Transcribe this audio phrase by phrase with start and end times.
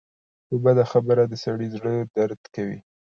[0.47, 2.79] په بده خبره د سړي زړۀ دړد کوي